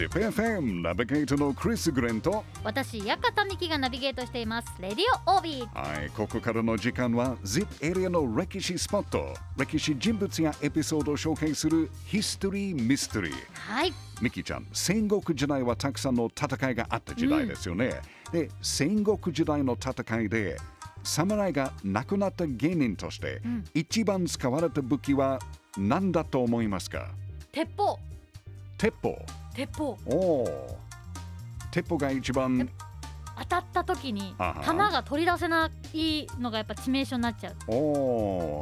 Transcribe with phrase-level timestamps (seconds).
[0.00, 4.72] ZIPFM ナビゲートのクリス・グレンと私、ヤカタミキがナビゲートしています。
[4.80, 5.66] レディオオービー。
[5.78, 13.92] はい、ここからの時間は ZIP エリアの歴史スポット歴史人物やエピソードを紹介するヒストリー・ミステリーはい。
[14.22, 18.00] ミキちゃん戦国時代はたくさんの戦いがあった時代ですよね、
[18.32, 20.56] で戦国時代の戦いで
[21.02, 23.42] 侍が亡くなった芸人として、
[23.74, 25.38] 一番使われた武器は
[25.76, 27.10] 何だと思いますか？
[27.52, 27.98] 鉄砲。
[28.78, 29.18] 鉄砲
[29.54, 29.98] 鉄砲。
[30.06, 30.14] お
[30.44, 30.78] お
[31.70, 32.68] 鉄砲が一番。
[33.38, 37.56] 当たった時に弾が取り出せないのがやっぱ致命傷になっちゃう。
[37.68, 37.74] お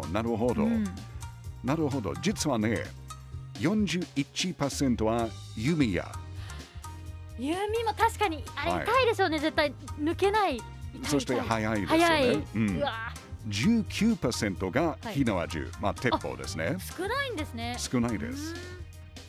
[0.02, 0.84] おなるほど、うん。
[1.64, 2.14] なるほど。
[2.22, 2.84] 実はね
[3.54, 6.10] 41%は弓矢。
[7.38, 8.84] 弓も確かにあれはい。
[8.84, 10.60] 痛いでしょうね、絶対抜けない。
[11.02, 11.80] そして速い。
[11.80, 12.04] ですよね。
[12.06, 12.34] 速い。
[12.34, 12.92] ううんわ
[13.48, 15.14] 19%がはい。
[15.14, 16.76] 火縄銃、まあ鉄砲ですね。
[16.96, 17.76] 少ないんですね。
[17.78, 18.54] 少ないです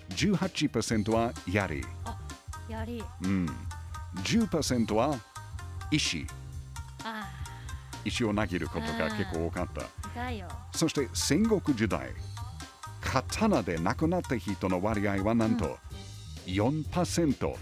[0.10, 1.84] 18%は槍、うん
[2.70, 3.04] やり。
[3.24, 3.50] うん、
[4.24, 5.20] 10%は
[5.92, 6.26] 石。
[7.04, 7.28] あ。
[8.06, 9.68] 石を投げることが結構多かっ
[10.14, 10.32] た。
[10.32, 10.48] よ。
[10.74, 12.12] そして戦国時代。
[13.02, 15.78] 刀で亡くなった人の割合はなんと
[16.46, 17.58] 4%と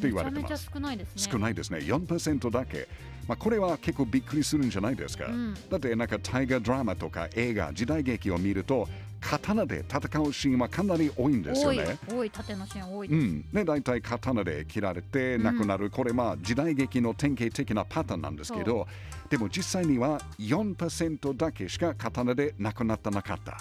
[0.00, 1.32] 言われてます、少ないですね。
[1.32, 1.78] 少ないですね。
[1.80, 2.86] 4%だけ、
[3.26, 5.54] まあ、これは結構びっくりするんじゃないですか、うん。
[5.68, 8.88] だってなんか大河ドラマとか映画時代劇を見ると
[9.20, 13.26] 刀で戦うシーンはかなり多いんですよ多いね、多い縦のシーン多いうです。
[13.26, 18.86] ん、ね、大体刀で切られて亡くなる、これまあ時代劇の典型的なパターンなんですけど
[19.28, 23.58] でも実際には4%だけしか刀で亡くなってなかった。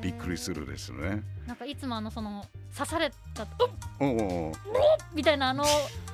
[0.00, 1.22] びっくりするですね。
[1.46, 2.44] なんかいつもあのその
[2.76, 3.46] 刺された
[4.00, 4.52] おお
[5.14, 5.64] みたいなあの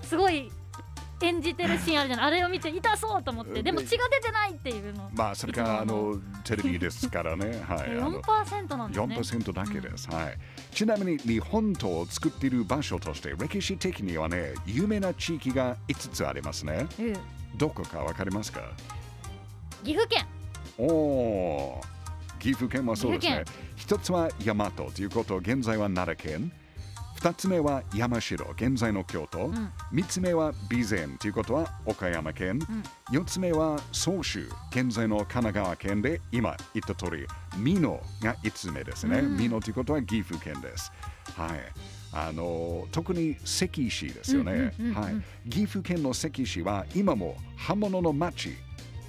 [0.02, 0.50] すごい
[1.20, 2.26] 演じてるシーンあるじゃない。
[2.26, 5.10] あれを見て痛そうと思ってでも血が出てないっていうの。
[5.14, 7.60] まあそれからあのテレビですからね。
[7.66, 8.22] はいあの。
[8.22, 9.44] 4%なんですね。
[9.44, 10.38] 4%だけです、はい。
[10.72, 16.86] ちなみに日本刀を作っている場所として歴史的にはね有名な地域が5つありますね。
[16.98, 17.16] うん
[17.56, 18.60] どこかわかりますか？
[19.82, 20.26] 岐阜県。
[20.76, 21.80] おお
[22.38, 23.44] 岐阜県はそうですね。
[23.76, 26.52] 岐一つは大和ということ現在は奈良県
[27.18, 29.72] 二つ目は山城現在の京都、ん。
[29.90, 32.60] 三つ目は備前ということは岡山県、
[33.10, 37.26] 四つ目は総州現在の神奈川県で今言った通り
[37.60, 40.92] 美濃が五つ目ですね、美濃ということは岐阜県です。
[41.36, 41.58] はい。
[42.12, 48.52] あの特に関石ですよね、うんうんうんうんはい、岐阜県の関石は今も刃物の町っ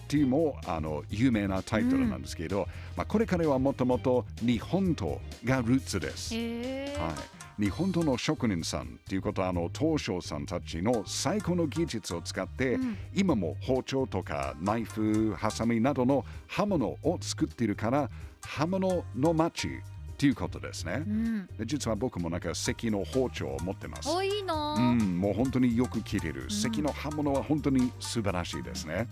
[0.07, 6.33] ていうもあの有名なタイトルなんですけど、まあ、これからはもともと日本刀がルーツです。
[6.33, 12.79] はい、日本刀の職人さんっていうことはあの東証さんたちの最高の技術を使って、
[13.13, 18.09] 今も包丁とかナイフ、ハサミなどの刃物を作っているから
[18.41, 19.71] 刃物の町っ
[20.17, 21.03] ていうことですね。
[21.05, 24.09] うんで実は僕もなんか関の包丁を持ってます。
[24.09, 24.75] 多いの？
[24.75, 26.49] うん、もう本当によく切れる。
[26.49, 29.09] 関の刃物は本当に素晴らしいですね。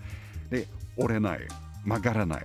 [0.49, 1.39] で、折れない、
[1.83, 2.43] 曲がらない、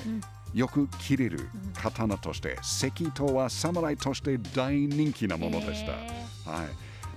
[0.55, 5.93] よく切れる刀として、関刀は侍として大人気なものでした。
[5.93, 5.97] へ
[6.45, 6.67] は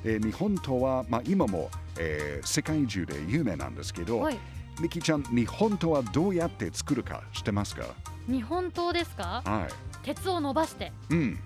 [0.03, 4.37] い、で日本刀は、まあ、今も、えー世界中で有名なんですけど、はい
[4.81, 7.85] ミキちゃん、日本刀はどうやって作るか知ってますか？
[8.27, 9.41] 日本刀ですか？
[9.45, 9.67] は
[10.03, 11.13] 鉄を伸ばしてい。
[11.13, 11.39] うん。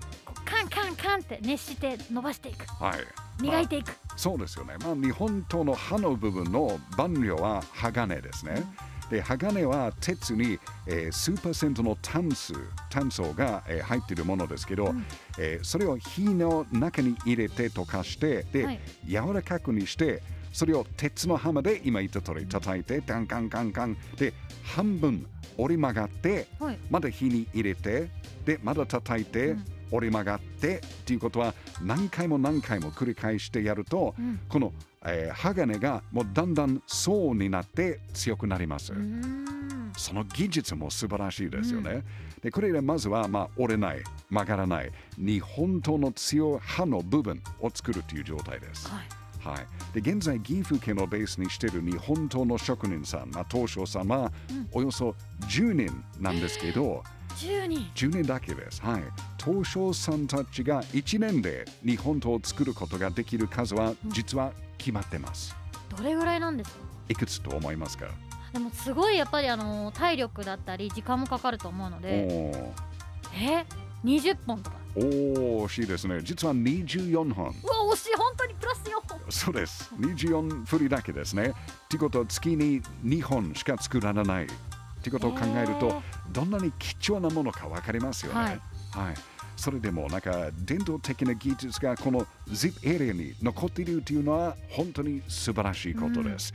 [0.44, 2.98] カンカンカンって熱して伸ばしていくはい。
[3.40, 4.74] 磨いていくそうですよね。
[4.82, 8.64] まあ、日本刀の刃の部分の板料は鋼ですね。
[9.10, 12.54] で鋼は鉄に、えー、数パーセントの炭素
[12.88, 14.94] 炭素が、えー入っているものですけど、
[15.38, 18.80] えーそれを火の中に入れて溶かしてで、はい。
[19.06, 20.22] 柔らかくにして
[20.52, 23.96] それを鉄のハマで今言った通り叩いて、カンカンカンカン。
[24.16, 24.32] で
[24.62, 25.26] 半分
[25.56, 26.78] 折り曲がって、はい。
[26.88, 28.10] まだ火に入れて
[28.44, 34.72] でまだ叩いて、うん折り曲がってっていうことは何回も何回も繰り返してやると、うんこの、
[35.04, 38.92] えー鋼がもうだんだん層になって強くなります。
[38.92, 39.60] うーん
[39.96, 42.02] その技術も素晴らしいですよね。
[42.42, 48.88] でこれでまずは、まあ、折れない曲がらない日本刀の強い刃の部分を作るという状態です。
[48.88, 54.30] はいはい、で現在岐阜県をベースにしている日本刀の職人さん、まあ、東証さんは
[54.72, 55.14] およそ
[55.48, 57.02] 10人なんですけど、
[57.36, 58.82] 10人10年だけです。
[58.82, 59.02] はい。
[59.42, 65.54] 東証さんたちが1年で日本刀を作ることができる数は実は決まってます。
[65.96, 66.76] どれぐらいなんですか？
[67.08, 68.06] いくつと思いますか？
[68.52, 72.26] でもすごいやっぱりあの体力だったり時間もかかると思うので
[73.34, 73.64] え
[74.04, 74.76] ？20本とか？
[74.96, 75.04] おー
[75.40, 76.20] おー、惜しいですね。
[76.22, 77.46] 実は24本。
[77.46, 77.54] うわ
[77.94, 79.90] 惜しい本当にプラス4本そうです。
[79.98, 81.50] 24振りだけですね。
[81.50, 84.46] ってことは月に2本しか作られない。
[84.46, 84.48] っ
[85.02, 88.38] てことを考えるとどんなに貴重なものか分かりますよね。
[88.38, 88.54] ははい
[89.14, 89.16] い。
[89.60, 96.54] それでもなんか伝統的な技術がこの ZIP エリアに残っているというのは本当に素晴らしいことです。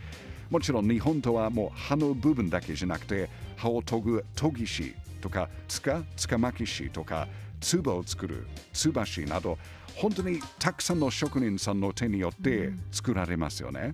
[0.49, 7.27] もちろん日本とはもう葉の部分だけじゃなくて葉を研ぐ研ぎ師とかつかつかまき師とか
[7.61, 9.59] 唾を作るつばしなど
[9.95, 13.93] 本当にたくさんの職人さんの手によって作られますよね。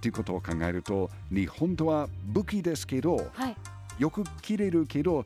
[0.00, 3.56] ということを考えると日本とは武器ですけどはい
[3.98, 5.24] よく切れるけど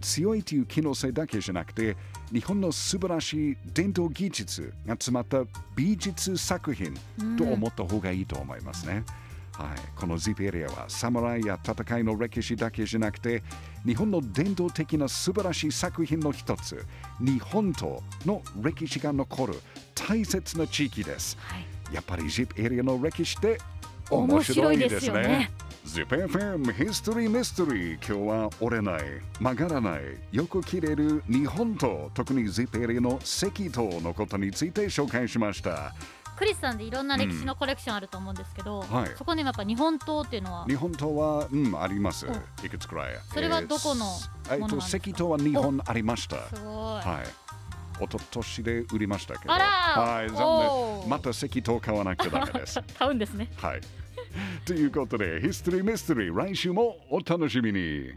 [0.00, 1.96] 強いという機能性だけじゃなくて
[2.32, 5.42] 日本の素晴らしい伝統技術が詰まった
[5.76, 6.94] 美術作品
[7.36, 9.04] と思った方がいいと思いますね。
[9.52, 13.42] はい、この ZIP エリアは侍や戦いの歴史だけじゃなくて
[13.84, 16.86] 日本の伝統的な素晴らしい作品の一つ
[17.20, 19.60] 日本との歴史が残る
[19.94, 21.36] 大切な地域です。
[21.40, 23.58] はいやっぱり ZIP エリアの歴史って
[24.10, 25.50] 面白いですね。
[25.90, 29.02] ZIPFM History Mystery 今日は折れない
[29.40, 35.92] 曲がらないよく切れる日本と特に ZIP エリアの赤道のことについて紹介しました。
[36.36, 39.10] クリスさんでいろんな歴史のコレクションあると思うんですけど、はい。
[39.18, 40.64] そこにもやっぱ日本刀っていうのは？
[40.66, 42.24] 日本刀は、うん、あります。
[42.24, 42.64] お。
[42.64, 43.14] いくつくらい？
[43.34, 44.06] それはどこの
[44.48, 46.36] えっと赤道は2本ありました。
[46.54, 47.24] すごい、は
[48.00, 48.04] い。
[48.04, 49.52] 一昨年で売りましたけど。
[49.52, 51.08] はい残念。
[51.10, 52.80] また赤道買わなきゃダメです。
[52.96, 53.50] 買うんですね。
[53.56, 53.80] はい
[54.64, 58.12] ということでヒストリーミステリー来週もお楽しみに。